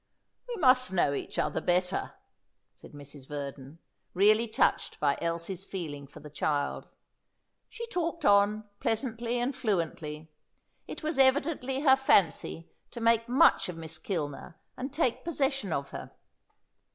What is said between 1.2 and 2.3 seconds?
other better,"